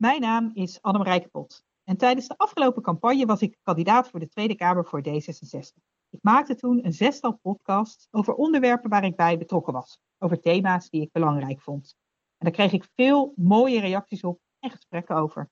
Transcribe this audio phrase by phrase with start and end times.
[0.00, 1.64] Mijn naam is Annemarijke Pot.
[1.84, 5.82] En tijdens de afgelopen campagne was ik kandidaat voor de Tweede Kamer voor D66.
[6.10, 10.00] Ik maakte toen een zestal podcasts over onderwerpen waar ik bij betrokken was.
[10.18, 11.96] Over thema's die ik belangrijk vond.
[12.36, 15.50] En daar kreeg ik veel mooie reacties op en gesprekken over.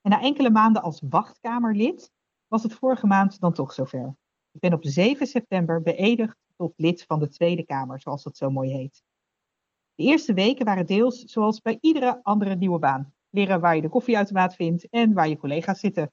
[0.00, 2.12] En na enkele maanden als wachtkamerlid
[2.46, 4.16] was het vorige maand dan toch zover.
[4.50, 8.50] Ik ben op 7 september beëdigd tot lid van de Tweede Kamer, zoals dat zo
[8.50, 9.02] mooi heet.
[9.94, 13.14] De eerste weken waren deels zoals bij iedere andere nieuwe baan.
[13.30, 16.12] Leren waar je de koffieautomaat vindt en waar je collega's zitten.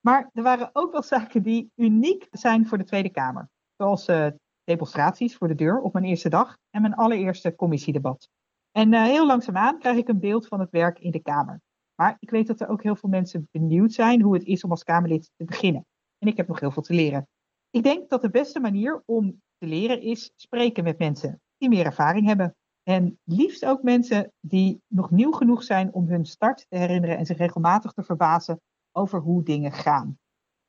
[0.00, 3.48] Maar er waren ook wel zaken die uniek zijn voor de Tweede Kamer.
[3.76, 4.26] Zoals uh,
[4.64, 8.28] demonstraties voor de deur op mijn eerste dag en mijn allereerste commissiedebat.
[8.70, 11.60] En uh, heel langzaamaan krijg ik een beeld van het werk in de Kamer.
[11.94, 14.70] Maar ik weet dat er ook heel veel mensen benieuwd zijn hoe het is om
[14.70, 15.86] als Kamerlid te beginnen.
[16.18, 17.28] En ik heb nog heel veel te leren.
[17.70, 21.84] Ik denk dat de beste manier om te leren is spreken met mensen die meer
[21.84, 22.56] ervaring hebben.
[22.82, 27.26] En liefst ook mensen die nog nieuw genoeg zijn om hun start te herinneren en
[27.26, 28.60] zich regelmatig te verbazen
[28.92, 30.18] over hoe dingen gaan.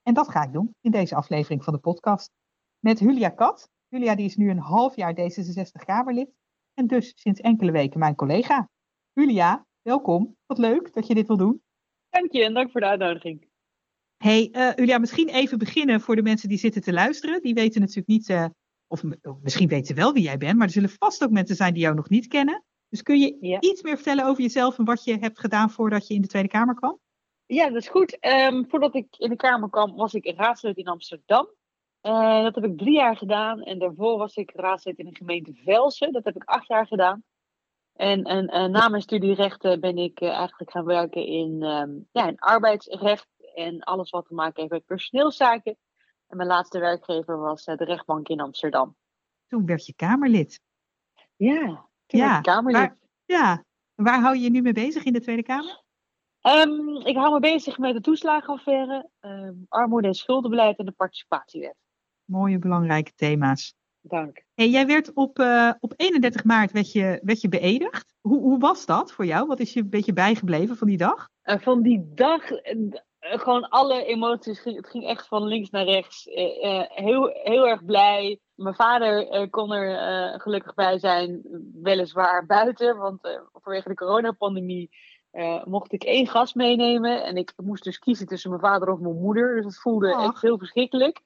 [0.01, 2.31] En dat ga ik doen in deze aflevering van de podcast.
[2.79, 3.69] Met Julia Kat.
[3.87, 6.29] Julia die is nu een half jaar D66 Kamerlid
[6.73, 8.69] en dus sinds enkele weken mijn collega.
[9.11, 10.35] Julia, welkom.
[10.45, 11.61] Wat leuk dat je dit wil doen.
[12.09, 13.47] Dank je en dank voor de uitnodiging.
[14.17, 17.41] Hey, uh, Julia, misschien even beginnen voor de mensen die zitten te luisteren.
[17.41, 18.45] Die weten natuurlijk niet, uh,
[18.93, 19.03] of,
[19.41, 21.95] misschien weten wel wie jij bent, maar er zullen vast ook mensen zijn die jou
[21.95, 22.63] nog niet kennen.
[22.89, 23.61] Dus kun je ja.
[23.61, 26.49] iets meer vertellen over jezelf en wat je hebt gedaan voordat je in de Tweede
[26.49, 26.99] Kamer kwam?
[27.45, 28.17] Ja, dat is goed.
[28.25, 31.47] Um, voordat ik in de Kamer kwam, was ik raadslid in Amsterdam.
[32.01, 33.61] Uh, dat heb ik drie jaar gedaan.
[33.61, 36.11] En daarvoor was ik raadslid in de gemeente Velsen.
[36.11, 37.23] Dat heb ik acht jaar gedaan.
[37.93, 42.27] En, en, en na mijn studierechten ben ik uh, eigenlijk gaan werken in, um, ja,
[42.27, 45.77] in arbeidsrecht en alles wat te maken heeft met personeelszaken.
[46.33, 48.95] En mijn laatste werkgever was uh, de rechtbank in Amsterdam.
[49.47, 50.61] Toen werd je Kamerlid.
[51.35, 51.65] Ja,
[52.05, 52.81] toen ja, werd ik Kamerlid.
[52.81, 53.63] Waar, ja,
[53.95, 55.83] waar hou je je nu mee bezig in de Tweede Kamer?
[56.41, 61.75] Um, ik hou me bezig met de toeslagenaffaire, um, armoede- en schuldenbeleid en de participatiewet.
[62.23, 63.75] Mooie, belangrijke thema's.
[64.01, 64.43] Dank.
[64.53, 68.13] Hey, jij werd op, uh, op 31 maart werd je, werd je beëdigd.
[68.21, 69.47] Hoe, hoe was dat voor jou?
[69.47, 71.29] Wat is je een beetje bijgebleven van die dag?
[71.43, 72.49] Uh, van die dag,
[73.23, 74.59] gewoon alle emoties.
[74.59, 76.23] Ging, het ging echt van links naar rechts.
[76.89, 78.39] heel, heel erg blij.
[78.55, 81.41] Mijn vader kon er gelukkig bij zijn,
[81.81, 82.97] weliswaar buiten.
[82.97, 84.89] Want vanwege de coronapandemie
[85.63, 87.23] mocht ik één gast meenemen.
[87.23, 89.55] En ik moest dus kiezen tussen mijn vader of mijn moeder.
[89.55, 91.21] Dus dat voelde echt heel verschrikkelijk.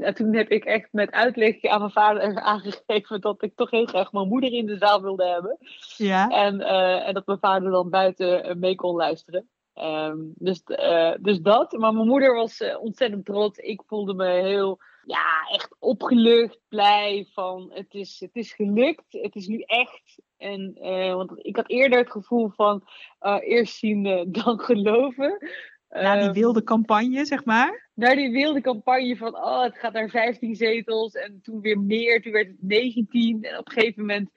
[0.00, 3.86] En toen heb ik echt met uitleg aan mijn vader aangegeven dat ik toch heel
[3.86, 5.58] graag mijn moeder in de zaal wilde hebben.
[5.96, 6.28] Ja.
[6.28, 9.48] En, uh, en dat mijn vader dan buiten mee kon luisteren.
[9.82, 11.72] Um, dus, uh, dus dat.
[11.72, 13.58] Maar mijn moeder was uh, ontzettend trots.
[13.58, 19.04] Ik voelde me heel, ja, echt opgelucht, blij van het is, het is gelukt.
[19.08, 20.20] Het is nu echt.
[20.36, 20.76] En,
[21.14, 22.82] want ik had eerder het gevoel van
[23.40, 24.02] eerst zien
[24.42, 25.38] dan geloven.
[25.90, 27.90] Ja, die wilde campagne, zeg maar.
[27.94, 31.12] Naar die wilde campagne van, oh, het gaat naar 15 zetels.
[31.12, 33.42] En toen weer meer, toen werd het 19.
[33.42, 34.30] En op een gegeven moment,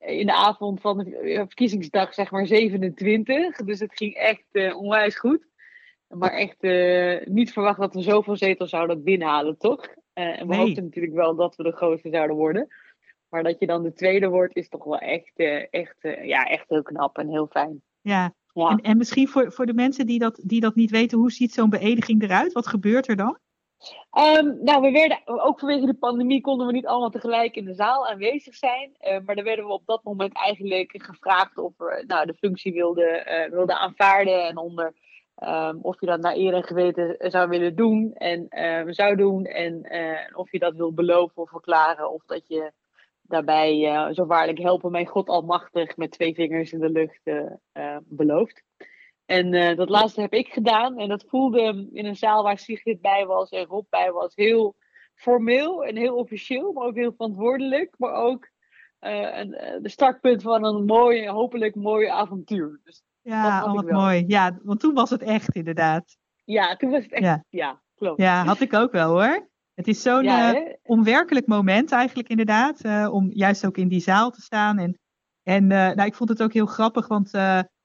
[0.00, 3.56] in de avond van de verkiezingsdag, zeg maar 27.
[3.56, 5.48] Dus het ging echt uh, onwijs goed.
[6.08, 9.86] Maar echt uh, niet verwacht dat we zoveel zetels zouden binnenhalen, toch?
[9.86, 10.58] Uh, en we nee.
[10.58, 12.68] hoopten natuurlijk wel dat we de grootste zouden worden.
[13.28, 15.32] Maar dat je dan de tweede wordt, is toch wel echt,
[15.70, 17.82] echt, ja, echt heel knap en heel fijn.
[18.00, 18.68] Ja, ja.
[18.70, 21.52] En, en, misschien voor, voor de mensen die dat, die dat niet weten, hoe ziet
[21.52, 22.52] zo'n beëdiging eruit?
[22.52, 23.38] Wat gebeurt er dan?
[24.18, 27.74] Um, nou, we werden, ook vanwege de pandemie konden we niet allemaal tegelijk in de
[27.74, 28.96] zaal aanwezig zijn.
[29.00, 32.72] Uh, maar dan werden we op dat moment eigenlijk gevraagd of we nou, de functie
[32.72, 34.46] wilden uh, wilde aanvaarden.
[34.46, 34.94] En onder
[35.42, 39.44] um, of je dat naar eer en geweten zou willen doen en uh, zou doen.
[39.44, 39.86] En
[40.34, 42.12] of je dat wil beloven of verklaren.
[42.12, 42.72] Of dat je
[43.22, 47.20] daarbij zo waarlijk helpen mij God almachtig met twee vingers in de lucht
[48.04, 48.62] belooft.
[49.30, 53.26] En dat laatste heb ik gedaan en dat voelde in een zaal waar Sigrid bij
[53.26, 54.76] was en Rob bij was heel
[55.14, 58.48] formeel en heel officieel, maar ook heel verantwoordelijk, maar ook
[59.00, 59.50] een,
[59.82, 62.80] de startpunt van een mooi, hopelijk mooi avontuur.
[62.84, 64.24] Dus ja, oh, wat mooi.
[64.26, 66.16] Ja, want toen was het echt inderdaad.
[66.44, 68.20] Ja, toen was het echt, ja, ja klopt.
[68.20, 69.48] Ja, had ik ook wel hoor.
[69.74, 74.00] Het is zo'n ja, uh, onwerkelijk moment eigenlijk inderdaad, uh, om juist ook in die
[74.00, 74.78] zaal te staan.
[74.78, 74.98] En,
[75.42, 77.30] en uh, nou, ik vond het ook heel grappig, want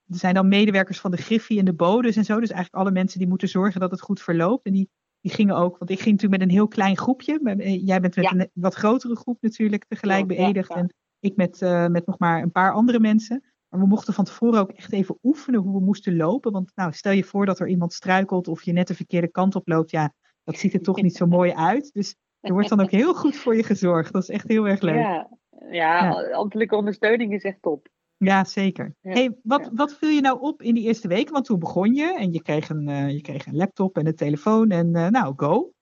[0.08, 2.40] er zijn dan medewerkers van de Griffie en de Bodes en zo.
[2.40, 4.66] Dus eigenlijk alle mensen die moeten zorgen dat het goed verloopt.
[4.66, 4.90] En die,
[5.22, 7.40] die gingen ook, want ik ging natuurlijk met een heel klein groepje.
[7.84, 8.32] Jij bent met ja.
[8.32, 10.70] een wat grotere groep natuurlijk tegelijk ja, beëdigd.
[10.70, 11.60] En ik met,
[11.92, 13.44] met nog maar een paar andere mensen.
[13.70, 16.52] Maar we mochten van tevoren ook echt even oefenen hoe we moesten lopen.
[16.52, 19.56] Want nou, stel je voor dat er iemand struikelt of je net de verkeerde kant
[19.56, 19.92] op loopt.
[19.92, 20.14] Ja,
[20.44, 21.94] dat ziet er toch niet zo mooi uit.
[21.94, 24.14] Dus er wordt dan ook heel goed voor je gezorgd.
[24.14, 24.96] Dat is echt heel erg leuk.
[24.96, 25.30] Ja,
[25.70, 26.32] ja, ja.
[26.32, 27.88] ambtelijke ondersteuning is echt top.
[28.18, 28.96] Ja, zeker.
[29.02, 31.34] hey, wat, wat viel je nou op in die eerste weken?
[31.34, 34.16] Want toen begon je en je kreeg een, uh, je kreeg een laptop en een
[34.16, 35.74] telefoon en uh, nou, go.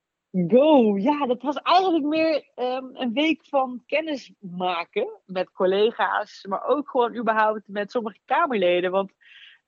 [0.47, 6.65] Go, ja, dat was eigenlijk meer um, een week van kennis maken met collega's, maar
[6.65, 8.91] ook gewoon überhaupt met sommige Kamerleden.
[8.91, 9.12] Want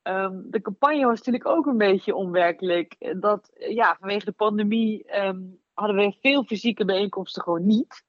[0.03, 3.15] um, de campagne was natuurlijk ook een beetje onwerkelijk.
[3.19, 8.03] Dat, ja, vanwege de pandemie um, hadden we veel fysieke bijeenkomsten gewoon niet.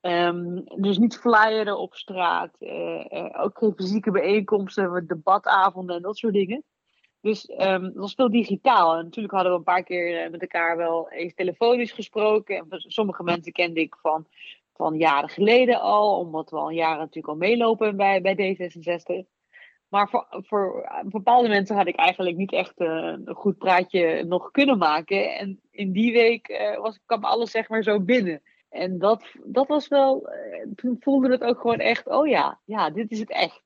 [0.00, 6.16] Um, dus niet flyeren op straat, uh, uh, ook geen fysieke bijeenkomsten, debatavonden en dat
[6.16, 6.64] soort dingen.
[7.20, 8.96] Dus um, het was veel digitaal.
[8.96, 12.56] En natuurlijk hadden we een paar keer eh, met elkaar wel eens telefonisch gesproken.
[12.56, 14.26] En sommige mensen kende ik van,
[14.74, 19.36] van jaren geleden al, omdat we al jaren natuurlijk al meelopen bij, bij D66.
[19.88, 24.78] Maar voor, voor bepaalde mensen had ik eigenlijk niet echt een goed praatje nog kunnen
[24.78, 25.36] maken.
[25.36, 28.42] En in die week uh, was, kwam alles zeg maar zo binnen.
[28.68, 30.28] En dat, dat was wel,
[30.74, 33.62] toen voelde het ook gewoon echt, oh ja, ja, dit is het echt.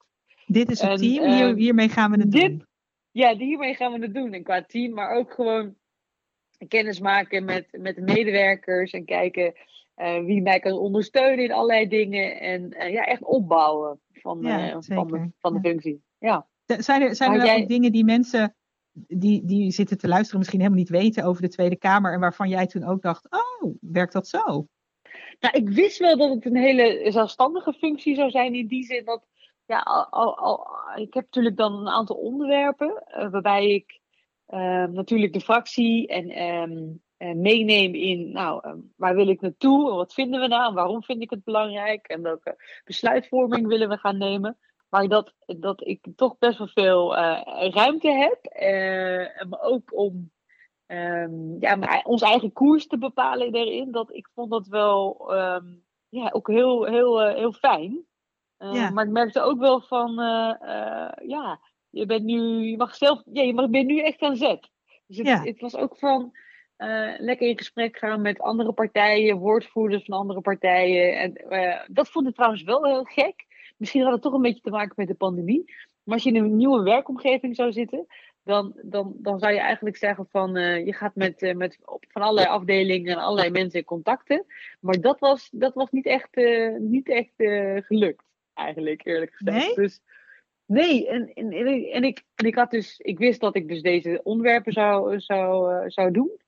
[0.47, 2.67] Dit is het en, team, Hier, uh, hiermee gaan we het dit, doen.
[3.11, 4.33] Ja, hiermee gaan we het doen.
[4.33, 5.75] En qua team, maar ook gewoon
[6.69, 9.55] kennis maken met, met de medewerkers en kijken
[9.97, 12.41] uh, wie mij kan ondersteunen in allerlei dingen.
[12.41, 16.03] En uh, ja, echt opbouwen van, ja, van, de, van de functie.
[16.19, 16.47] Ja.
[16.65, 17.63] Zijn er, zijn er jij...
[17.63, 18.55] ook dingen die mensen
[18.93, 22.49] die, die zitten te luisteren misschien helemaal niet weten over de Tweede Kamer en waarvan
[22.49, 24.67] jij toen ook dacht, oh, werkt dat zo?
[25.43, 29.05] Nou, ik wist wel dat het een hele zelfstandige functie zou zijn in die zin
[29.05, 29.27] dat,
[29.67, 29.79] ja,
[30.11, 34.01] al, al, ik heb natuurlijk dan een aantal onderwerpen uh, waarbij ik
[34.49, 39.91] uh, natuurlijk de fractie en um, uh, meeneem in, nou, um, waar wil ik naartoe
[39.91, 43.89] en wat vinden we nou en waarom vind ik het belangrijk en welke besluitvorming willen
[43.89, 44.59] we gaan nemen.
[44.89, 47.17] Maar dat, dat ik toch best wel veel
[47.71, 48.39] ruimte heb,
[49.49, 50.31] maar ook om
[50.93, 53.91] um, ja, maar ons eigen koers te bepalen daarin.
[53.91, 58.05] Dat, ik vond dat wel um, ja, ook heel, heel, uh, heel fijn.
[58.59, 58.91] Uh, ja.
[58.91, 60.55] Maar ik merkte ook wel van, uh,
[61.27, 61.61] ja,
[61.91, 64.71] je bent nu, je mag zelf, ja, je mag, bent nu echt aan zet.
[65.07, 65.43] Dus het, ja.
[65.43, 66.33] het was ook van
[67.19, 71.19] lekker in gesprek gaan met andere partijen, woordvoerders van andere partijen.
[71.19, 71.33] En
[71.93, 73.47] dat vond ik trouwens wel heel gek.
[73.77, 75.65] Misschien had het toch een beetje te maken met de pandemie.
[76.03, 78.07] Maar als je in een nieuwe werkomgeving zou zitten,
[78.45, 81.79] dan, dan, dan zou je eigenlijk zeggen van uh, je gaat met, uh, met
[82.09, 84.45] van allerlei afdelingen en allerlei mensen in contacten.
[84.81, 87.33] Maar dat was, dat was niet echt, uh, niet echt
[87.87, 88.25] gelukt,
[88.55, 89.67] eigenlijk, eerlijk gezegd.
[89.67, 89.75] Nee?
[89.75, 90.01] Dus,
[90.67, 93.83] nee, en, en, en, en, ik, en ik had dus, ik wist dat ik dus
[93.83, 96.41] deze onderwerpen zou, zou, zou doen.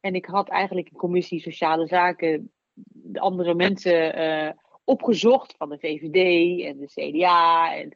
[0.00, 2.50] En ik had eigenlijk in commissie Sociale Zaken
[2.92, 7.94] de andere mensen opgezocht van de VVD en de CDA en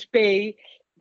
[0.00, 0.16] SP.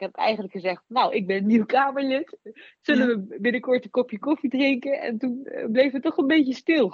[0.01, 2.37] Ik heb eigenlijk gezegd, nou, ik ben nieuw Kamerlid.
[2.81, 5.01] Zullen we binnenkort een kopje koffie drinken?
[5.01, 6.93] En toen bleef het toch een beetje stil.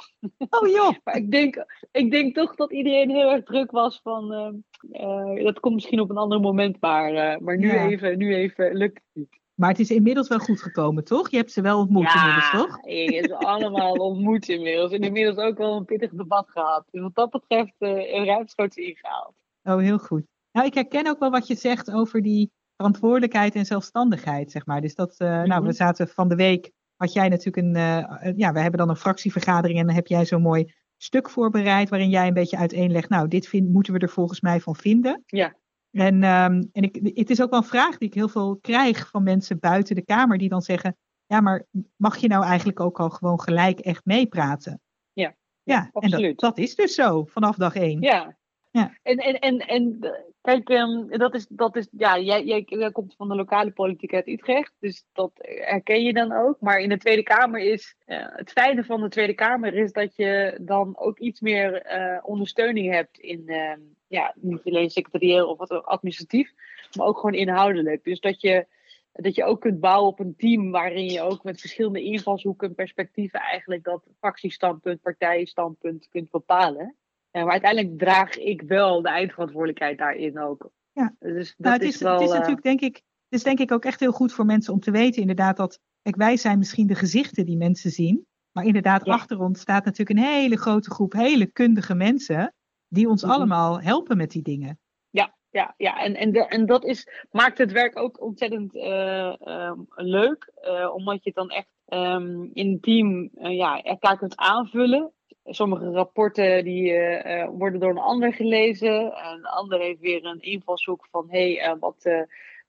[0.50, 0.94] Oh joh.
[1.04, 4.34] maar ik denk, ik denk toch dat iedereen heel erg druk was van...
[4.34, 7.88] Uh, uh, dat komt misschien op een ander moment, maar, uh, maar nu, ja.
[7.88, 9.40] even, nu even lukt het niet.
[9.54, 11.30] Maar het is inmiddels wel goed gekomen, toch?
[11.30, 12.86] Je hebt ze wel ontmoet ja, inmiddels, toch?
[12.86, 14.92] Ja, ik heb ze allemaal ontmoet inmiddels.
[14.92, 16.86] En inmiddels ook wel een pittig debat gehad.
[16.92, 19.34] Dus wat dat betreft uh, ruimschoots ingehaald.
[19.64, 20.24] Oh, heel goed.
[20.52, 24.82] Nou, ik herken ook wel wat je zegt over die verantwoordelijkheid en zelfstandigheid, zeg maar.
[24.82, 25.48] Dus dat, uh, mm-hmm.
[25.48, 28.90] nou, we zaten van de week, had jij natuurlijk een, uh, ja, we hebben dan
[28.90, 33.10] een fractievergadering en dan heb jij zo'n mooi stuk voorbereid waarin jij een beetje uiteenlegt,
[33.10, 35.24] nou, dit vind, moeten we er volgens mij van vinden.
[35.26, 35.56] Ja.
[35.92, 39.10] En, um, en ik, het is ook wel een vraag die ik heel veel krijg
[39.10, 41.66] van mensen buiten de Kamer die dan zeggen, ja, maar
[41.96, 44.82] mag je nou eigenlijk ook al gewoon gelijk echt meepraten?
[45.14, 46.24] Ja, ja, absoluut.
[46.24, 48.02] En dat, dat is dus zo vanaf dag één.
[48.02, 48.38] Ja,
[48.72, 48.98] ja.
[49.04, 50.00] En, en, en, en
[50.48, 54.28] kijk, um, dat is, dat is ja, jij, jij, komt van de lokale politiek uit
[54.28, 56.60] Utrecht, dus dat herken je dan ook.
[56.60, 60.16] Maar in de Tweede Kamer is, uh, het fijne van de Tweede Kamer is dat
[60.16, 63.72] je dan ook iets meer uh, ondersteuning hebt in, uh,
[64.08, 66.54] ja, niet alleen secretarieel of wat administratief,
[66.98, 68.04] maar ook gewoon inhoudelijk.
[68.04, 68.66] Dus dat je,
[69.12, 72.76] dat je ook kunt bouwen op een team waarin je ook met verschillende invalshoeken en
[72.76, 76.96] perspectieven eigenlijk dat fractiestandpunt, partijenstandpunt kunt bepalen.
[77.38, 80.70] Ja, maar uiteindelijk draag ik wel de eindverantwoordelijkheid daarin ook.
[80.92, 83.44] Ja, dus dat nou, het is, is wel, het is natuurlijk denk ik, het is
[83.44, 86.38] denk ik ook echt heel goed voor mensen om te weten inderdaad dat, kijk wij
[86.38, 89.14] zijn misschien de gezichten die mensen zien, maar inderdaad ja.
[89.14, 92.54] achter ons staat natuurlijk een hele grote groep hele kundige mensen
[92.88, 93.38] die ons mm -hmm.
[93.38, 94.80] allemaal helpen met die dingen.
[95.10, 96.00] Ja, ja, ja.
[96.04, 100.94] En, en, de, en dat is, maakt het werk ook ontzettend uh, um, leuk, uh,
[100.94, 105.12] omdat je het dan echt um, in een team uh, ja, elkaar kunt aanvullen
[105.48, 109.14] sommige rapporten die uh, worden door een ander gelezen.
[109.14, 112.22] En de ander heeft weer een invalshoek van hé, hey, uh, wat, uh,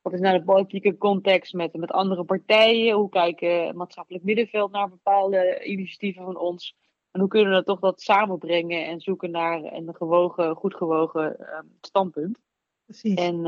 [0.02, 2.94] wat is nou de politieke context met, met andere partijen?
[2.94, 6.76] Hoe kijkt het maatschappelijk middenveld naar bepaalde initiatieven van ons?
[7.10, 11.36] En hoe kunnen we dat toch dat samenbrengen en zoeken naar een gewogen, goed gewogen
[11.80, 12.38] standpunt?
[12.84, 13.14] Precies.
[13.14, 13.46] En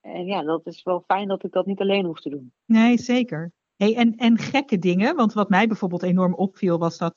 [0.00, 2.52] En ja, dat is wel fijn dat ik dat niet alleen hoef te doen.
[2.64, 3.52] Nee, zeker.
[3.76, 7.14] Hey, en, en gekke dingen, want wat mij bijvoorbeeld enorm opviel was dat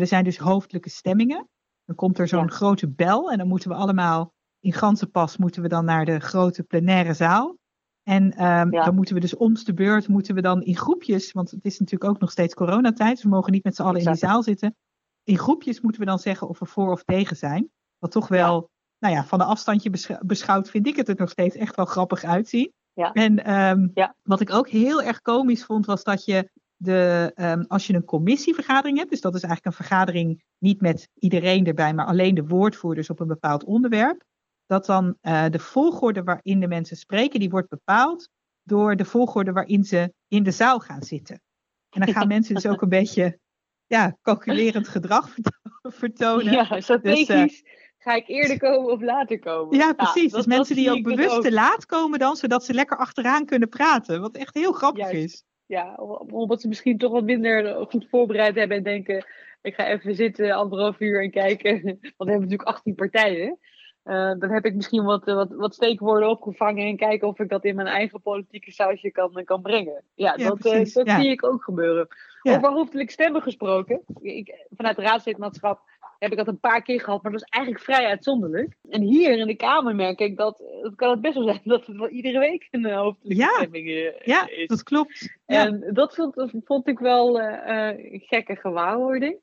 [0.00, 1.48] er zijn dus hoofdelijke stemmingen.
[1.84, 5.68] Dan komt er zo'n grote bel en dan moeten we allemaal in Gansenpas moeten we
[5.68, 7.56] dan naar de grote plenaire zaal.
[8.02, 11.50] En um, dan moeten we dus om de beurt moeten we dan in groepjes, want
[11.50, 14.06] het is natuurlijk ook nog steeds coronatijd, dus we mogen niet met z'n allen in
[14.06, 14.76] die zaal zitten.
[15.22, 17.70] In groepjes moeten we dan zeggen of we voor of tegen zijn.
[17.98, 21.56] Wat toch wel, nou ja, van een afstandje beschouwd vind ik het er nog steeds
[21.56, 22.72] echt wel grappig uitzien.
[22.92, 23.12] Ja.
[23.12, 24.16] En um, ja.
[24.22, 26.50] wat ik ook heel erg komisch vond, was dat je
[26.84, 31.08] de, um, als je een commissievergadering hebt, dus dat is eigenlijk een vergadering niet met
[31.14, 34.24] iedereen erbij, maar alleen de woordvoerders op een bepaald onderwerp,
[34.66, 38.28] dat dan uh, de volgorde waarin de mensen spreken, die wordt bepaald
[38.62, 41.42] door de volgorde waarin ze in de zaal gaan zitten.
[41.90, 43.38] En dan gaan mensen dus ook een beetje
[43.86, 45.34] ja, calculerend gedrag
[45.82, 46.52] vertonen.
[46.52, 47.26] Ja, strategisch.
[47.26, 49.76] Dus, uh, ga ik eerder komen of later komen?
[49.76, 50.32] Ja, precies.
[50.32, 54.20] dus mensen die ook bewust te laat komen dan, zodat ze lekker achteraan kunnen praten.
[54.20, 55.44] Wat echt heel grappig is.
[55.74, 55.94] Ja,
[56.30, 59.26] omdat ze misschien toch wat minder goed voorbereid hebben en denken...
[59.62, 61.82] ik ga even zitten, anderhalf uur en kijken.
[61.82, 63.58] Want we hebben natuurlijk 18 partijen.
[64.04, 67.64] Uh, dan heb ik misschien wat, wat, wat steekwoorden opgevangen en kijken of ik dat
[67.64, 70.02] in mijn eigen politieke sausje kan, kan brengen.
[70.14, 72.08] Ja, dat, uh, dat zie ik ook gebeuren.
[72.42, 72.56] Ja.
[72.56, 74.00] Over hoofdelijk stemmen gesproken.
[74.20, 75.80] Ik, vanuit het raadslidmaatschap
[76.24, 78.76] heb ik dat een paar keer gehad, maar dat is eigenlijk vrij uitzonderlijk.
[78.90, 81.86] En hier in de Kamer merk ik dat het kan het best wel zijn dat
[81.86, 84.66] het wel iedere week een hoofdelijke stemming ja, is.
[84.66, 85.38] dat klopt.
[85.46, 89.38] En dat vond, dat vond ik wel uh, gekke gewaarwording.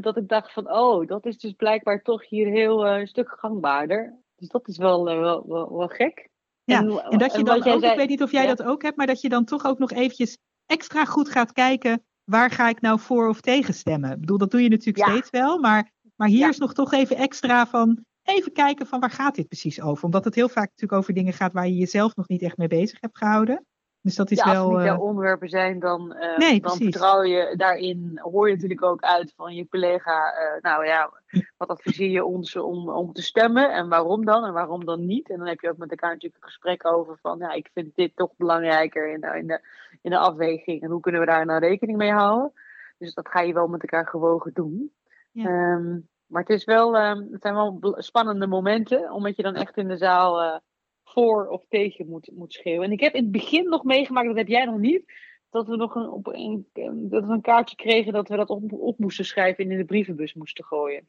[0.00, 4.18] dat ik dacht van, oh, dat is dus blijkbaar toch hier heel een stuk gangbaarder.
[4.36, 6.28] Dus dat is wel, wel, wel, wel, gek.
[6.64, 8.96] Ja, en, en dat je dan ook, ik weet niet of jij dat ook hebt,
[8.96, 12.80] maar dat je dan toch ook nog eventjes extra goed gaat kijken waar ga ik
[12.80, 14.10] nou voor of tegen stemmen?
[14.10, 17.16] Ik bedoel, dat doe je natuurlijk steeds wel, maar, maar hier is nog toch even
[17.16, 20.04] extra van, even kijken van waar gaat dit precies over?
[20.04, 22.68] Omdat het heel vaak natuurlijk over dingen gaat waar je jezelf nog niet echt mee
[22.68, 23.66] bezig hebt gehouden.
[24.00, 24.62] Dus dat is ja, wel.
[24.62, 28.18] Als het niet jouw uh, onderwerpen zijn, dan, uh, nee, dan vertrouw je daarin.
[28.22, 30.32] Hoor je natuurlijk ook uit van je collega.
[30.32, 31.12] Uh, nou ja,
[31.56, 35.30] wat adviseer je ons om, om te stemmen en waarom dan en waarom dan niet?
[35.30, 37.38] En dan heb je ook met elkaar natuurlijk een gesprek over van.
[37.38, 39.60] Ja, ik vind dit toch belangrijker in de, in de,
[40.02, 40.82] in de afweging.
[40.82, 42.52] En hoe kunnen we daar nou rekening mee houden?
[42.98, 44.92] Dus dat ga je wel met elkaar gewogen doen.
[45.30, 45.72] Ja.
[45.72, 49.76] Um, maar het, is wel, um, het zijn wel spannende momenten, omdat je dan echt
[49.76, 50.60] in de zaal
[51.04, 52.84] voor of tegen moet, moet schreeuwen.
[52.84, 55.12] En ik heb in het begin nog meegemaakt, dat heb jij nog niet,
[55.50, 56.66] dat we nog een, op een,
[57.08, 59.84] dat we een kaartje kregen dat we dat op, op moesten schrijven en in de
[59.84, 61.08] brievenbus moesten gooien.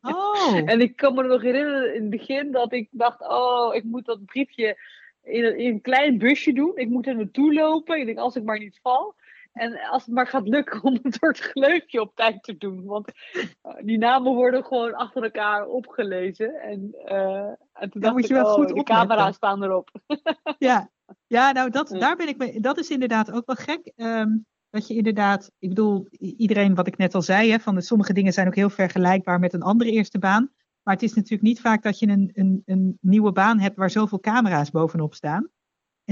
[0.00, 0.56] Oh.
[0.70, 4.04] en ik kan me nog herinneren in het begin dat ik dacht, oh, ik moet
[4.04, 4.76] dat briefje
[5.22, 6.76] in een, in een klein busje doen.
[6.76, 7.98] Ik moet er naartoe lopen.
[7.98, 9.14] Ik denk, als ik maar niet val.
[9.52, 12.84] En als het maar gaat lukken om het door het gleufje op tijd te doen.
[12.84, 16.54] Want uh, die namen worden gewoon achter elkaar opgelezen.
[16.54, 19.90] En, uh, en toen dacht moet je wel oh, goed de camera's staan erop.
[20.58, 20.90] ja.
[21.26, 22.60] ja, nou dat, daar ben ik mee.
[22.60, 23.92] Dat is inderdaad ook wel gek.
[23.96, 27.80] Um, dat je inderdaad, ik bedoel, iedereen wat ik net al zei, hè, van de,
[27.80, 30.50] sommige dingen zijn ook heel vergelijkbaar met een andere eerste baan.
[30.82, 33.90] Maar het is natuurlijk niet vaak dat je een, een, een nieuwe baan hebt waar
[33.90, 35.48] zoveel camera's bovenop staan.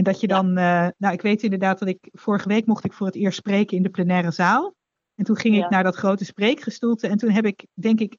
[0.01, 2.93] En dat je dan, uh, nou ik weet inderdaad dat ik, vorige week mocht ik
[2.93, 4.75] voor het eerst spreken in de plenaire zaal.
[5.15, 5.65] En toen ging ja.
[5.65, 8.17] ik naar dat grote spreekgestoelte en toen heb ik, denk ik,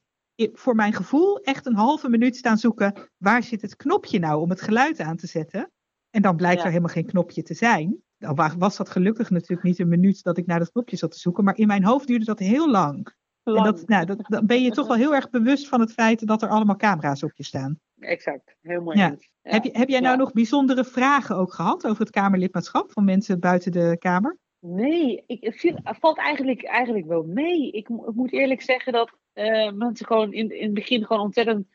[0.52, 4.50] voor mijn gevoel echt een halve minuut staan zoeken, waar zit het knopje nou om
[4.50, 5.70] het geluid aan te zetten?
[6.10, 6.64] En dan blijkt ja.
[6.64, 8.02] er helemaal geen knopje te zijn.
[8.18, 11.18] Nou was dat gelukkig natuurlijk niet een minuut dat ik naar dat knopje zat te
[11.18, 13.14] zoeken, maar in mijn hoofd duurde dat heel lang.
[13.42, 13.58] lang.
[13.58, 16.26] En dat, nou, dat, dan ben je toch wel heel erg bewust van het feit
[16.26, 17.80] dat er allemaal camera's op je staan.
[18.02, 18.98] Exact, heel mooi.
[18.98, 19.16] Ja.
[19.42, 19.50] Ja.
[19.50, 23.40] Heb, je, heb jij nou nog bijzondere vragen ook gehad over het Kamerlidmaatschap van mensen
[23.40, 24.38] buiten de Kamer?
[24.58, 27.70] Nee, ik, het valt eigenlijk, eigenlijk wel mee.
[27.70, 31.66] Ik, ik moet eerlijk zeggen dat uh, mensen gewoon in, in het begin gewoon ontzettend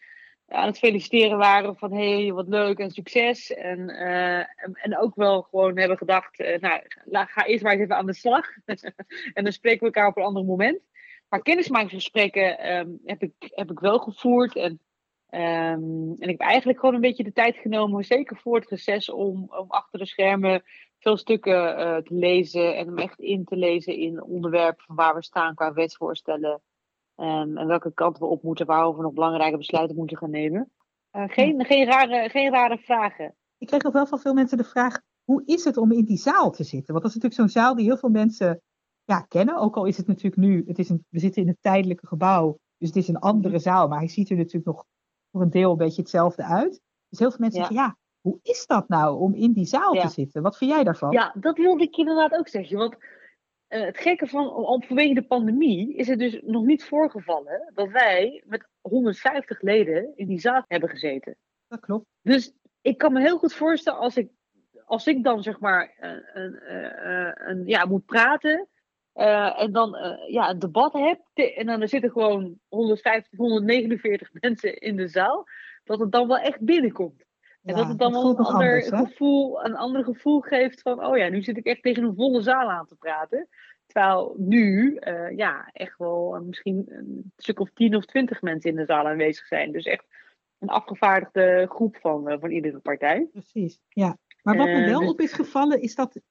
[0.48, 3.54] aan het feliciteren waren van hé, hey, wat leuk en succes.
[3.54, 6.58] En, uh, en, en, ook wel gewoon hebben gedacht, uh,
[7.06, 8.46] nou, ga eerst maar eens even aan de slag.
[9.34, 10.80] en dan spreken we elkaar op een ander moment.
[11.30, 14.56] Maar kennismakingsgesprekken um, heb, ik, heb ik wel gevoerd.
[14.56, 14.80] En
[15.30, 19.10] Um, en ik heb eigenlijk gewoon een beetje de tijd genomen, zeker voor het reces,
[19.10, 20.64] om, om achter de schermen
[21.00, 25.16] veel stukken uh, te lezen en om echt in te lezen in onderwerpen van waar
[25.16, 26.62] we staan qua wetsvoorstellen.
[27.16, 30.72] Um, en welke kant we op moeten, waarover we nog belangrijke besluiten moeten gaan nemen.
[31.12, 33.36] Uh, geen, geen, rare, geen rare vragen.
[33.58, 36.18] Ik kreeg nog wel van veel mensen de vraag: hoe is het om in die
[36.18, 36.94] zaal te zitten?
[36.94, 38.62] Want dat is natuurlijk zo'n zaal die heel veel mensen
[39.04, 39.58] ja, kennen.
[39.58, 42.58] Ook al is het natuurlijk nu, het is een, we zitten in een tijdelijke gebouw,
[42.78, 44.86] dus het is een andere zaal, maar hij ziet er natuurlijk nog
[45.38, 46.82] voor een deel een beetje hetzelfde uit.
[47.10, 47.66] Dus heel veel mensen ja.
[47.68, 50.02] zeggen, ja, hoe is dat nou om in die zaal ja.
[50.02, 50.42] te zitten?
[50.42, 51.12] Wat vind jij daarvan?
[51.12, 52.78] Ja, dat wilde ik inderdaad ook zeggen.
[52.78, 57.72] Want uh, het gekke van, om, vanwege de pandemie, is het dus nog niet voorgevallen
[57.74, 61.36] dat wij met 150 leden in die zaal hebben gezeten.
[61.68, 62.06] Dat klopt.
[62.22, 64.30] Dus ik kan me heel goed voorstellen als ik
[64.86, 68.68] als ik dan zeg maar een, een, een ja, moet praten
[69.18, 69.98] en dan
[70.28, 75.46] ja, een debat heb en dan er zitten gewoon 150, 149 mensen in de zaal,
[75.84, 77.26] dat het dan wel echt binnenkomt.
[77.64, 81.30] En dat het dan wel een ander, gevoel, een ander gevoel geeft van, oh ja,
[81.30, 83.48] nu zit ik echt tegen een volle zaal aan te praten.
[83.86, 88.76] Terwijl nu, uh, ja, echt wel misschien een stuk of tien of twintig mensen in
[88.76, 89.72] de zaal aanwezig zijn.
[89.72, 90.06] Dus echt
[90.60, 93.28] een afgevaardigde groep van, van iedere partij.
[93.32, 94.18] Precies, ja.
[94.42, 96.22] Maar wat me wel dus op is gevallen, is dat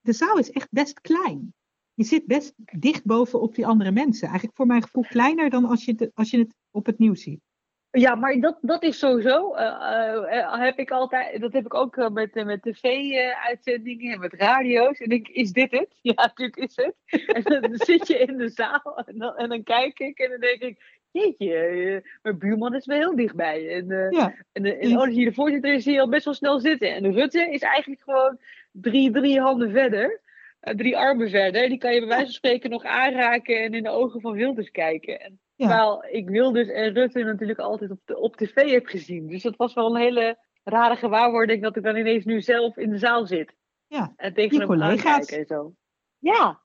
[0.00, 1.54] de zaal is echt best klein.
[1.96, 4.26] Je zit best dicht bovenop die andere mensen.
[4.26, 7.22] Eigenlijk voor mijn gevoel kleiner dan als je het, als je het op het nieuws
[7.22, 7.40] ziet.
[7.90, 9.54] Ja, maar dat, dat is sowieso.
[9.54, 14.98] Uh, heb ik altijd, dat heb ik ook met, met tv-uitzendingen en met radio's.
[14.98, 15.98] En denk is dit het?
[16.02, 16.94] Ja, natuurlijk is het.
[17.36, 20.40] en dan zit je in de zaal en dan, en dan kijk ik en dan
[20.40, 23.74] denk ik, jeetje, mijn buurman is wel heel dichtbij.
[23.74, 24.34] En, ja.
[24.52, 26.94] en, en als je de voorzitter is, je al best wel snel zitten.
[26.94, 28.38] En Rutte is eigenlijk gewoon
[28.72, 30.20] drie, drie handen verder.
[30.74, 31.68] Drie armen verder.
[31.68, 34.70] Die kan je bij wijze van spreken nog aanraken en in de ogen van Wilders
[34.70, 35.20] kijken.
[35.20, 35.66] En, ja.
[35.66, 39.26] Terwijl ik Wilders en Rutte natuurlijk altijd op, de, op tv heb gezien.
[39.26, 42.90] Dus dat was wel een hele rare gewaarwording dat ik dan ineens nu zelf in
[42.90, 43.54] de zaal zit.
[43.86, 45.26] Ja, en tegen hem collega's.
[45.26, 45.72] en zo.
[46.18, 46.60] Ja,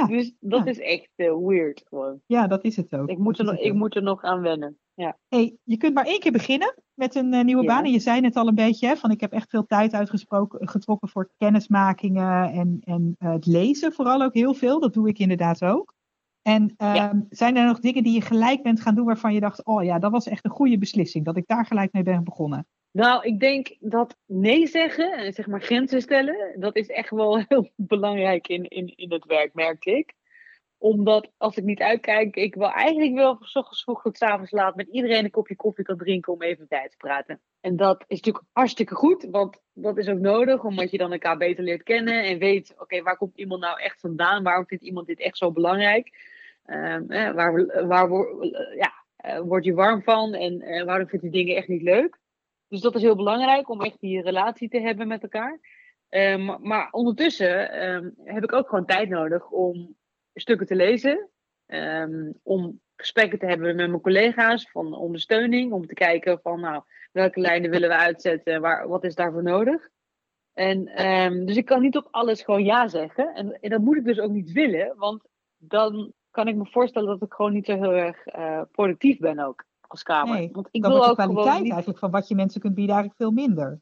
[0.00, 0.06] ja.
[0.06, 2.20] dus dat is echt uh, weird gewoon.
[2.26, 3.08] Ja, dat is het ook.
[3.08, 4.78] Ik moet, er, nog, ik moet er nog aan wennen.
[4.94, 5.18] Ja.
[5.28, 7.84] Hey, je kunt maar één keer beginnen met een uh, nieuwe baan.
[7.84, 10.68] En je zei het al een beetje, hè, van ik heb echt veel tijd uitgesproken,
[10.68, 14.80] getrokken voor kennismakingen en, en uh, het lezen vooral ook heel veel.
[14.80, 15.94] Dat doe ik inderdaad ook.
[16.42, 19.64] En ehm, zijn er nog dingen die je gelijk bent gaan doen waarvan je dacht,
[19.64, 22.66] oh ja, dat was echt een goede beslissing, dat ik daar gelijk mee ben begonnen?
[22.92, 27.38] Nou, ik denk dat nee zeggen en zeg maar grenzen stellen, dat is echt wel
[27.48, 30.14] heel belangrijk in, in, in het werk, merkte ik.
[30.78, 34.50] Omdat als ik niet uitkijk, ik wel eigenlijk wel s ochtends vroeg tot s avonds
[34.50, 37.40] laat met iedereen een kopje koffie kan drinken om even tijd te praten.
[37.60, 41.36] En dat is natuurlijk hartstikke goed, want dat is ook nodig, omdat je dan elkaar
[41.36, 44.42] beter leert kennen en weet, oké, waar komt iemand nou echt vandaan?
[44.42, 46.28] Waarom vindt iemand dit echt zo belangrijk?
[46.66, 48.08] Um, eh, waar waar
[48.76, 48.92] ja,
[49.26, 52.18] uh, word je warm van en waarom vindt je dingen echt niet leuk?
[52.70, 55.60] Dus dat is heel belangrijk om echt die relatie te hebben met elkaar.
[56.08, 59.96] Um, maar ondertussen um, heb ik ook gewoon tijd nodig om
[60.34, 61.28] stukken te lezen.
[62.42, 65.72] om gesprekken te hebben met mijn collega's van ondersteuning.
[65.72, 69.88] Om te kijken van nou, welke lijnen willen we uitzetten, waar, wat is daarvoor nodig.
[70.52, 70.84] En,
[71.46, 73.34] dus ik kan niet op alles gewoon ja zeggen.
[73.34, 75.22] En, en, dat moet ik dus ook niet willen, want
[75.56, 79.38] dan kan ik me voorstellen dat ik gewoon niet zo heel erg uh, productief ben
[79.38, 80.38] ook als kamer.
[80.38, 81.70] Nee, want ik wil ook de kwaliteit niet...
[81.70, 83.80] eigenlijk van wat je mensen kunt bieden eigenlijk veel minder.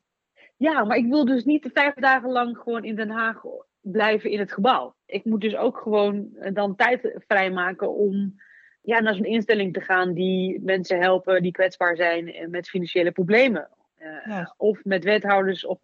[0.57, 3.42] Ja, maar ik wil dus niet vijf dagen lang gewoon in Den Haag
[3.81, 4.94] blijven in het gebouw.
[5.07, 8.40] Ik moet dus ook gewoon eh, dan tijd vrijmaken om
[8.83, 13.12] ja, naar zo'n instelling te gaan die mensen helpen die kwetsbaar zijn eh, met financiële
[13.12, 13.68] problemen.
[14.27, 15.79] Uh, Of met wethouders of,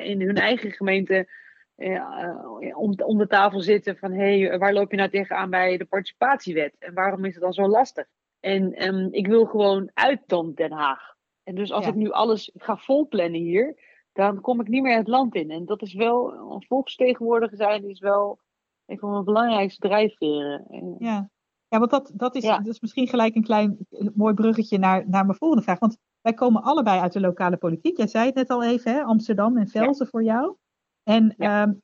[0.00, 1.28] in hun eigen gemeente
[1.76, 5.76] uh, om, om de tafel zitten van hé, hey, waar loop je nou tegenaan bij
[5.76, 6.74] de participatiewet?
[6.78, 8.06] En waarom is het dan zo lastig?
[8.40, 11.14] En um, ik wil gewoon uit dan Den Haag.
[11.42, 13.76] En dus als ik nu alles ga volplannen hier,
[14.12, 15.50] dan kom ik niet meer het land in.
[15.50, 18.38] En dat is wel, een volksvertegenwoordiger zijn is wel
[18.86, 20.96] een van mijn belangrijkste drijfveren.
[20.98, 21.30] Ja.
[21.68, 25.26] Ja, want dat, dat, is, dat is misschien gelijk een klein mooi bruggetje naar, naar
[25.26, 25.78] mijn volgende vraag.
[25.78, 27.96] Want wij komen allebei uit de lokale politiek.
[27.96, 29.02] Jij zei het net al even, hè?
[29.02, 30.56] Amsterdam en Velzen voor jou.
[31.02, 31.62] En ja.
[31.62, 31.82] um,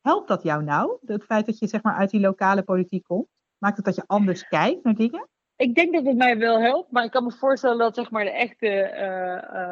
[0.00, 3.26] helpt dat jou nou, het feit dat je zeg maar, uit die lokale politiek komt?
[3.58, 5.28] Maakt het dat je anders kijkt naar dingen?
[5.56, 8.24] Ik denk dat het mij wel helpt, maar ik kan me voorstellen dat zeg maar,
[8.24, 9.70] de echte uh, uh,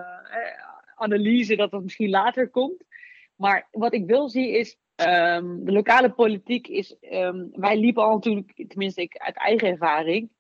[0.94, 2.84] analyse dat dat misschien later komt.
[3.36, 8.14] Maar wat ik wil zien is, um, de lokale politiek is, um, wij liepen al
[8.14, 10.30] natuurlijk, tenminste ik uit eigen ervaring,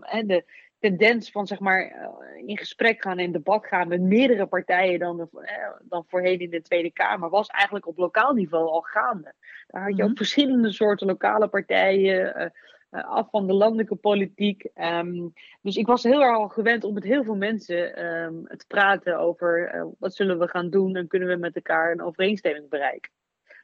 [0.00, 0.44] en de,
[0.82, 5.20] tendens van zeg maar eh, in gesprek gaan en debat gaan met meerdere partijen dan,
[5.20, 9.34] eh, dan voorheen in de Tweede Kamer, was eigenlijk op lokaal niveau al gaande.
[9.66, 10.16] Daar had je ook mhm.
[10.16, 12.52] verschillende soorten lokale partijen,
[12.92, 14.66] uh, af van de landelijke politiek.
[14.74, 18.64] Um, dus ik was heel erg al gewend om met heel veel mensen um, te
[18.66, 22.68] praten over uh, wat zullen we gaan doen en kunnen we met elkaar een overeenstemming
[22.68, 23.10] bereiken.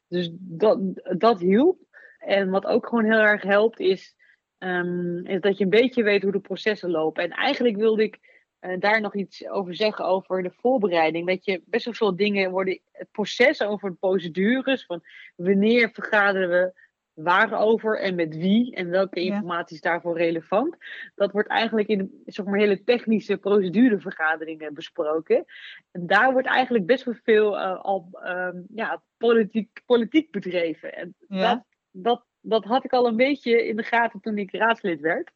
[0.08, 0.78] Dus dat,
[1.18, 1.78] dat hielp.
[2.18, 4.16] En wat ook gewoon heel erg helpt is
[4.58, 7.22] Um, is dat je een beetje weet hoe de processen lopen.
[7.22, 8.18] En eigenlijk wilde ik
[8.60, 11.26] uh, daar nog iets over zeggen over de voorbereiding.
[11.26, 12.80] Dat je best wel veel dingen worden.
[12.92, 14.84] Het proces over de procedures.
[14.84, 15.02] Van
[15.36, 16.80] wanneer vergaderen we
[17.22, 20.76] waarover en met wie en welke informatie is daarvoor relevant.
[21.14, 25.44] Dat wordt eigenlijk in zeg maar, hele technische procedurevergaderingen besproken.
[25.90, 30.94] En daar wordt eigenlijk best wel veel uh, al um, ja, politiek, politiek bedreven.
[30.94, 31.54] En ja.
[31.54, 35.31] dat, dat dat had ik al een beetje in de gaten toen ik raadslid werd.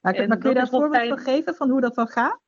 [0.00, 2.40] Maar, maar kun je daar een voorbeeld van geven van hoe dat dan gaat?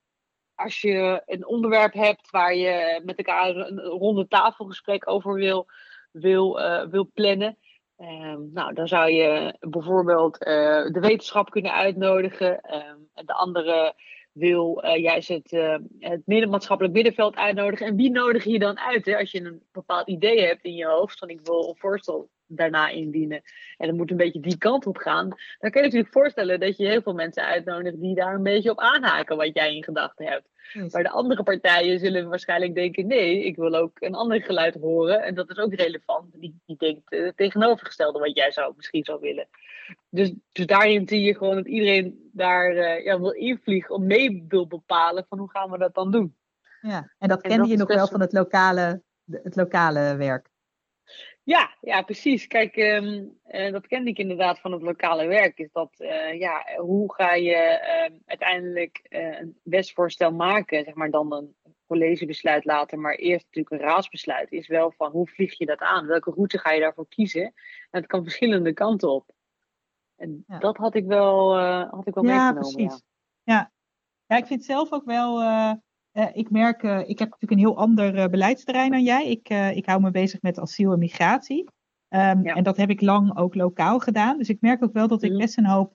[0.54, 5.66] als je een onderwerp hebt waar je met elkaar een ronde tafelgesprek over wil,
[6.10, 7.58] wil, wil plannen.
[7.98, 12.74] Um, nou, dan zou je bijvoorbeeld de wetenschap kunnen uitnodigen.
[12.74, 13.94] Um, de andere
[14.34, 17.86] wil uh, juist het, uh, het middenveld uitnodigen.
[17.86, 19.06] En wie nodig je dan uit?
[19.06, 19.16] Hè?
[19.16, 22.88] Als je een bepaald idee hebt in je hoofd, van ik wil een voorstel daarna
[22.88, 23.42] indienen.
[23.76, 25.28] En het moet een beetje die kant op gaan.
[25.58, 28.70] Dan kun je natuurlijk voorstellen dat je heel veel mensen uitnodigt die daar een beetje
[28.70, 30.48] op aanhaken wat jij in gedachten hebt.
[30.92, 35.22] Maar de andere partijen zullen waarschijnlijk denken: nee, ik wil ook een ander geluid horen.
[35.22, 36.40] En dat is ook relevant.
[36.40, 39.48] Die, die denkt uh, tegenovergestelde wat jij zou, misschien zou willen.
[40.08, 44.44] Dus, dus daarin zie je gewoon dat iedereen daar uh, ja, wil invliegen om mee
[44.48, 46.36] wil bepalen van hoe gaan we dat dan doen.
[46.80, 50.52] Ja, en dat kende je nog wel van het lokale, het lokale werk.
[51.44, 52.46] Ja, ja, precies.
[52.46, 55.58] Kijk, um, uh, dat kende ik inderdaad van het lokale werk.
[55.58, 57.80] Is dat, uh, ja, hoe ga je
[58.10, 60.84] uh, uiteindelijk eh, een wetsvoorstel maken?
[60.84, 61.54] Zeg maar dan een
[61.86, 64.52] collegebesluit later, maar eerst natuurlijk een raadsbesluit.
[64.52, 66.06] Is wel van hoe vlieg je dat aan?
[66.06, 67.42] Welke route ga je daarvoor kiezen?
[67.42, 69.30] En het kan verschillende kanten op.
[70.16, 70.58] En ja.
[70.58, 72.72] dat had ik wel, had ik wel ja, meegenomen.
[72.72, 73.02] Precies.
[73.42, 73.54] Ja.
[73.54, 73.72] ja.
[74.26, 75.40] Ja, ik vind zelf ook wel
[76.14, 79.30] uh, ik merk, uh, ik heb natuurlijk een heel ander uh, beleidsterrein dan jij.
[79.30, 81.64] Ik, ik hou me bezig met asiel en migratie.
[82.08, 82.54] Um, ja.
[82.54, 84.38] En dat heb ik lang ook lokaal gedaan.
[84.38, 85.94] Dus ik merk ook wel dat ik best een hoop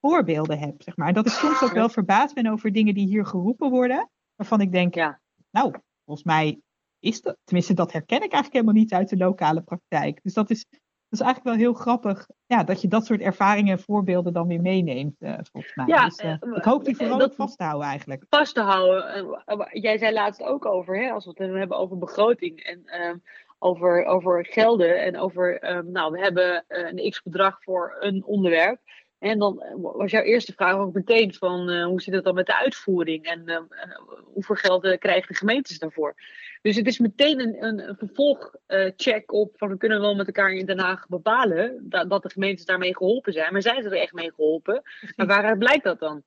[0.00, 0.82] voorbeelden heb.
[0.82, 1.08] Zeg maar.
[1.08, 4.10] En dat ik soms ook wel verbaasd ben over dingen die hier geroepen worden.
[4.36, 5.20] Waarvan ik denk, ja.
[5.50, 6.60] nou, volgens mij
[6.98, 10.22] is dat, tenminste dat herken ik eigenlijk helemaal niet uit de lokale praktijk.
[10.22, 10.66] Dus dat is,
[11.10, 14.46] dat is eigenlijk wel heel grappig ja, dat je dat soort ervaringen en voorbeelden dan
[14.46, 15.86] weer meeneemt, uh, volgens mij.
[15.86, 18.24] Ja, dus, uh, ik hoop die vooral dat, vast te houden eigenlijk.
[18.28, 19.68] Vast te houden.
[19.72, 23.14] Jij zei laatst ook over, hè, als we het hebben over begroting en uh,
[23.58, 28.78] over, over gelden en over, um, nou, we hebben een x-bedrag voor een onderwerp.
[29.18, 32.56] En dan was jouw eerste vraag ook meteen van hoe zit het dan met de
[32.56, 33.68] uitvoering en
[34.32, 36.14] hoeveel geld krijgen de gemeentes daarvoor?
[36.62, 40.26] Dus het is meteen een, een, een vervolgcheck uh, op van we kunnen wel met
[40.26, 43.52] elkaar in Den Haag bepalen dat, dat de gemeentes daarmee geholpen zijn.
[43.52, 44.82] Maar zijn ze er echt mee geholpen?
[45.16, 46.22] Maar waaruit blijkt dat dan?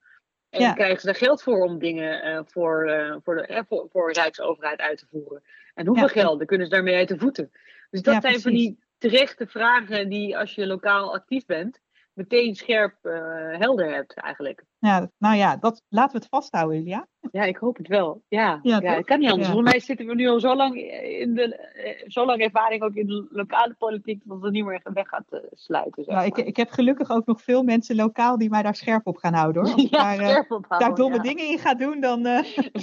[0.50, 0.74] En ja.
[0.74, 4.12] krijgen ze daar geld voor om dingen uh, voor, uh, voor, de, uh, voor, voor
[4.12, 5.44] Rijksoverheid uit te voeren?
[5.74, 6.22] En hoeveel ja.
[6.22, 7.52] geld kunnen ze daarmee uit de voeten?
[7.90, 11.80] Dus dat ja, zijn van die terechte vragen die als je lokaal actief bent,
[12.14, 13.14] meteen scherp uh,
[13.58, 14.64] helder hebt eigenlijk.
[14.80, 17.08] Ja, nou ja, dat, laten we het vasthouden, Julia.
[17.32, 18.24] Ja, ik hoop het wel.
[18.28, 19.48] Ja, ja, ja het kan niet anders.
[19.48, 19.54] Ja.
[19.54, 21.72] Volgens mij zitten we nu al zo lang in de
[22.08, 25.40] zo lang ervaring ook in de lokale politiek dat het niet meer weg gaat uh,
[25.52, 26.04] sluiten.
[26.04, 29.08] Zeg nou, ik, ik heb gelukkig ook nog veel mensen lokaal die mij daar scherp
[29.08, 29.74] op gaan houden hoor.
[29.74, 32.22] Als ja, daar, scherp op houden, daar domme dingen in ga doen, dan.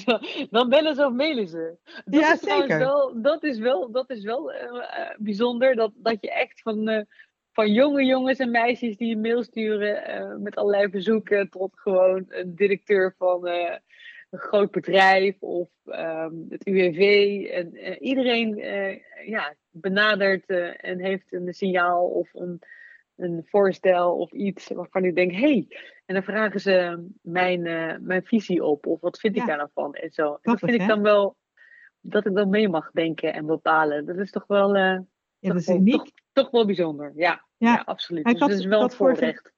[0.06, 0.46] Uh...
[0.50, 1.76] dan bellen ze of mailen ze.
[2.04, 2.78] Dat ja, is zeker.
[2.78, 4.52] Wel, dat is wel, dat is wel
[5.18, 7.06] bijzonder dat, dat je echt van
[7.60, 12.24] van jonge jongens en meisjes die een mail sturen uh, met allerlei verzoeken tot gewoon
[12.28, 13.74] een directeur van uh,
[14.30, 17.00] een groot bedrijf of um, het UWV.
[17.50, 18.56] En uh, iedereen
[19.26, 20.46] ja, benadert
[20.76, 22.58] en heeft een signaal of een,
[23.16, 25.66] een voorstel of iets waarvan ik denk, hé, hey,
[26.06, 27.62] en dan vragen ze mijn,
[28.06, 29.40] mijn visie op of wat vind ja.
[29.42, 30.32] ik daar nou van en zo.
[30.32, 30.76] En dat vind hè?
[30.76, 31.36] ik dan wel,
[32.00, 34.06] dat ik dan mee mag denken en bepalen.
[34.06, 34.76] Dat is toch wel...
[35.40, 35.96] ja, dat is uniek.
[35.96, 37.46] Toch, toch wel bijzonder, ja.
[37.56, 38.24] Ja, ja absoluut.
[38.24, 39.20] Dus dat is wel een voorrecht.
[39.20, 39.52] Vorige,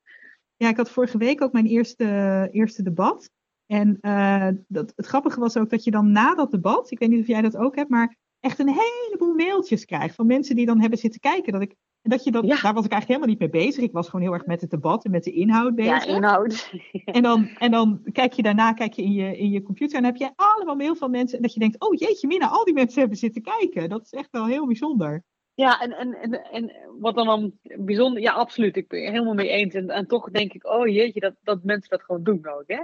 [0.57, 3.31] ja, ik had vorige week ook mijn eerste, eerste debat.
[3.66, 7.09] En uh, dat, het grappige was ook dat je dan na dat debat, ik weet
[7.09, 10.66] niet of jij dat ook hebt, maar echt een heleboel mailtjes krijgt van mensen die
[10.66, 11.53] dan hebben zitten kijken.
[11.53, 12.61] Dat ik, dat je dat, ja.
[12.61, 13.85] daar was ik eigenlijk helemaal niet mee bezig.
[13.85, 16.07] Ik was gewoon heel erg met het debat en met de inhoud bezig.
[16.07, 16.73] Ja, inhoud.
[17.05, 20.05] En dan, en dan kijk je daarna kijk je in, je in je computer en
[20.05, 21.37] heb je allemaal mail van mensen.
[21.37, 23.88] En dat je denkt, oh jeetje mina, al die mensen hebben zitten kijken.
[23.88, 25.25] Dat is echt wel heel bijzonder.
[25.54, 28.76] Ja, en, en, en, en wat dan, dan bijzonder, ja, absoluut.
[28.76, 29.74] Ik ben het helemaal mee eens.
[29.74, 32.64] En, en toch denk ik, oh jeetje, dat, dat mensen dat gewoon doen ook.
[32.66, 32.82] Hè?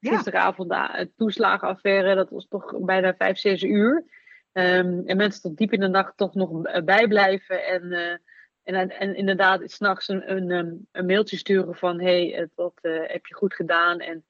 [0.00, 4.04] Gisteravond de toeslagenaffaire, dat was toch bijna vijf, zes uur.
[4.52, 7.64] Um, en mensen tot diep in de nacht toch nog bijblijven.
[7.64, 8.16] En, uh,
[8.62, 13.26] en, en inderdaad, s'nachts een, een, een mailtje sturen van: hé, hey, dat uh, heb
[13.26, 13.98] je goed gedaan.
[13.98, 14.24] En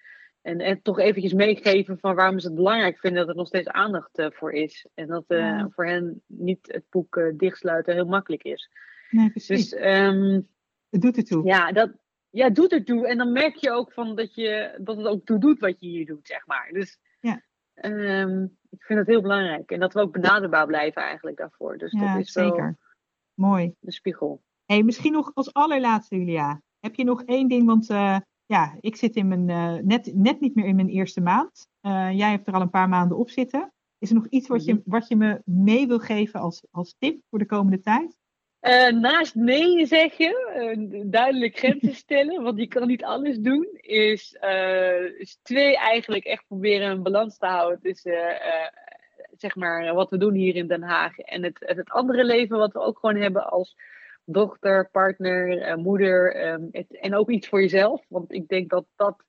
[0.46, 3.68] en, en toch eventjes meegeven van waarom ze het belangrijk vinden dat er nog steeds
[3.68, 4.86] aandacht uh, voor is.
[4.94, 5.68] En dat uh, ja.
[5.70, 8.70] voor hen niet het boek uh, dichtsluiten heel makkelijk is.
[9.10, 9.70] Nee, precies.
[9.70, 10.48] Dus, um,
[10.90, 11.44] het doet ertoe.
[11.44, 11.92] Ja, dat
[12.30, 13.08] ja, doet ertoe.
[13.08, 15.86] En dan merk je ook van dat, je, dat het ook toe doet wat je
[15.86, 16.68] hier doet, zeg maar.
[16.72, 17.42] Dus ja.
[17.74, 19.70] Um, ik vind dat heel belangrijk.
[19.70, 21.78] En dat we ook benaderbaar blijven eigenlijk daarvoor.
[21.78, 22.62] Dus ja, dat is zeker.
[23.34, 23.74] Wel Mooi.
[23.80, 24.42] De spiegel.
[24.64, 26.62] Hey, misschien nog als allerlaatste, Julia.
[26.80, 27.88] Heb je nog één ding, want
[28.46, 31.68] ja, ik zit in mijn, uh, net, net niet meer in mijn eerste maand.
[31.82, 33.72] Uh, jij hebt er al een paar maanden op zitten.
[33.98, 37.20] Is er nog iets wat je, wat je me mee wil geven als, als tip
[37.30, 38.16] voor de komende tijd?
[38.60, 44.36] Uh, naast nee zeggen, duidelijk grenzen stellen, want je kan niet alles doen, is,
[45.18, 48.40] is twee eigenlijk echt proberen een balans te houden tussen
[49.36, 52.72] zeg maar, wat we doen hier in Den Haag en het, het andere leven wat
[52.72, 53.76] we ook gewoon hebben als
[54.26, 58.04] dochter, partner, moeder um, het, en ook iets voor jezelf.
[58.08, 59.24] Want ik denk dat, dat,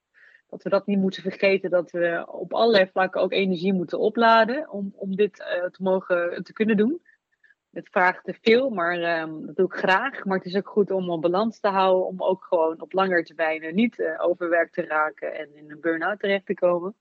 [0.50, 4.70] dat we dat niet moeten vergeten, dat we op allerlei vlakken ook energie moeten opladen
[4.70, 5.36] om, om dit
[5.72, 7.02] te mogen te kunnen doen
[7.78, 10.26] het vraagt te veel, maar um, dat doe ik graag.
[10.26, 13.24] Maar het is ook goed om een balans te houden, om ook gewoon op lange
[13.24, 16.96] termijn niet uh, overwerkt te raken en in een burn-out terecht te komen.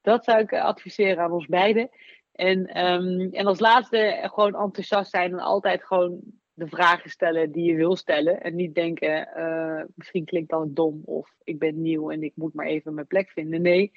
[0.00, 1.90] Dat zou ik adviseren aan ons beiden.
[2.32, 6.20] En, um, en als laatste gewoon enthousiast zijn en altijd gewoon
[6.56, 8.40] de vragen stellen die je wil stellen.
[8.40, 12.54] En niet denken, uh, misschien klinkt dan dom of ik ben nieuw en ik moet
[12.54, 13.62] maar even mijn plek vinden.
[13.62, 13.92] Nee,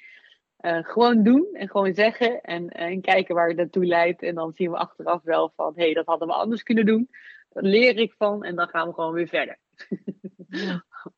[0.60, 4.22] uh, gewoon doen en gewoon zeggen en, en kijken waar het naartoe leidt.
[4.22, 7.08] En dan zien we achteraf wel van, hé, hey, dat hadden we anders kunnen doen.
[7.48, 9.58] Daar leer ik van en dan gaan we gewoon weer verder.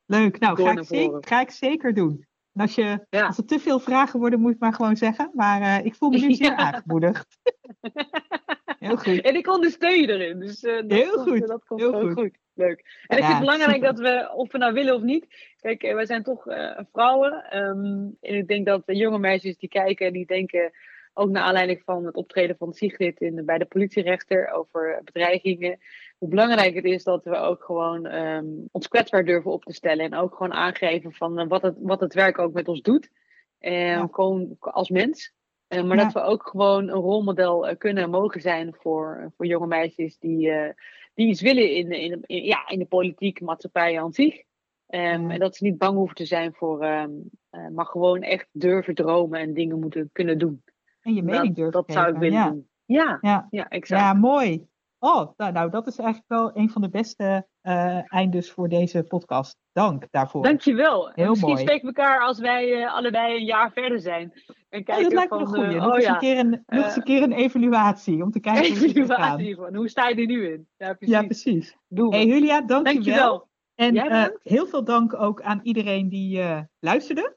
[0.06, 2.26] Leuk, nou ga ik, zeker, ga ik, zeker, doen.
[2.52, 5.30] En als, je, als er te veel vragen worden, moet je het maar gewoon zeggen.
[5.34, 6.56] Maar uh, ik voel me nu zeer ja.
[6.56, 7.38] aangemoedigd.
[8.82, 9.20] Heel goed.
[9.20, 10.38] En ik ondersteun je erin.
[10.38, 11.46] Dus uh, dat Heel komt, goed.
[11.48, 12.12] Dat komt Heel goed.
[12.12, 12.40] goed.
[12.54, 13.04] Leuk.
[13.06, 13.94] En ik Ja, vind het belangrijk super.
[13.94, 15.26] dat we, of we nou willen of niet.
[15.60, 17.44] Kijk, eh, wij zijn toch eh, vrouwen.
[17.50, 17.84] ehm,
[18.20, 20.70] en ik denk dat de jonge meisjes die kijken en die denken.
[21.14, 25.78] Ook naar aanleiding van het optreden van Sigrid in, bij de politierechter over bedreigingen.
[26.18, 30.04] Hoe belangrijk het is dat we ook gewoon ehm, ons kwetsbaar durven op te stellen.
[30.04, 33.10] En ook gewoon aangeven van eh, wat, het, wat het werk ook met ons doet.
[33.58, 34.08] En Ja.
[34.10, 35.32] gewoon als mens.
[35.72, 36.02] Eh, maar Ja.
[36.04, 40.18] dat we ook gewoon een rolmodel eh, kunnen en mogen zijn voor, voor jonge meisjes
[40.18, 40.72] die, eh,
[41.14, 44.42] die iets willen in, in, in- ja, in de politiek, maatschappij aan zich.
[44.86, 45.30] Ehm, Ja.
[45.30, 47.10] En dat ze niet bang hoeven te zijn voor, ehm,
[47.50, 50.62] eh, maar gewoon echt durven dromen en dingen moeten kunnen doen.
[51.00, 52.50] En je mening dat, durven dat zou ik willen ja.
[52.50, 52.68] doen.
[52.84, 53.46] Ja, Ja.
[53.50, 54.00] ja, exact.
[54.00, 54.66] Ja, mooi.
[55.04, 59.02] Oh, nou, nou, dat is eigenlijk wel een van de beste eh eindes voor deze
[59.02, 59.56] podcast.
[59.72, 60.42] Dank daarvoor.
[60.42, 61.10] Dankjewel.
[61.14, 61.60] Heel Misschien mooi.
[61.60, 64.32] spreken we elkaar als wij eh, allebei een jaar verder zijn.
[64.32, 65.76] En Ja, kijken dat lijkt me van, een goeie.
[65.76, 68.22] eh, nog, oh eens ja, een keer een, nog eens eh, een keer een evaluatie
[68.22, 70.68] om te kijken hoe evaluatie van hoe sta je er nu in?
[70.76, 71.14] Ja, precies.
[71.16, 71.76] Ja, precies.
[71.88, 72.16] Doen we.
[72.16, 72.92] Hey Julia, dank je wel.
[72.94, 73.48] Dankjewel.
[73.74, 77.36] En eh, heel veel dank ook aan iedereen die eh, luisterde.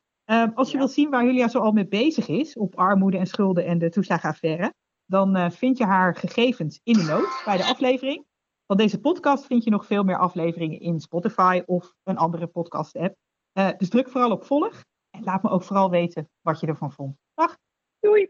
[0.56, 0.78] Als je Ja.
[0.78, 3.90] wilt zien waar Julia zo al mee bezig is op armoede en schulden en de
[3.90, 4.74] toeslagenaffaire,
[5.06, 8.26] dan eh, vind je haar gegevens in de notes bij de aflevering.
[8.68, 12.96] Van deze podcast vind je nog veel meer afleveringen in Spotify of een andere podcast
[12.96, 13.16] app.
[13.52, 16.92] Eh, dus druk vooral op volg en laat me ook vooral weten wat je ervan
[16.92, 17.18] vond.
[17.34, 17.58] Dag!
[18.00, 18.30] Doei.